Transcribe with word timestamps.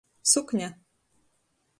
Sukne. 0.31 0.67